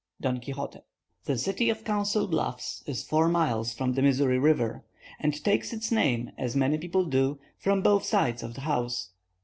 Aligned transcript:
Don 0.19 0.39
Quixote. 0.39 0.79
The 1.25 1.37
city 1.37 1.69
of 1.69 1.83
Council 1.83 2.25
Bluffs 2.27 2.81
is 2.87 3.03
four 3.03 3.29
miles 3.29 3.71
from 3.71 3.93
the 3.93 4.01
Missouri 4.01 4.39
River, 4.39 4.83
and 5.19 5.43
takes 5.43 5.73
its 5.73 5.91
name 5.91 6.31
as 6.39 6.55
many 6.55 6.79
people 6.79 7.05
do, 7.05 7.37
from 7.59 7.83
both 7.83 8.03
sides 8.03 8.41
of 8.41 8.55
the 8.55 8.61
house. 8.61 9.11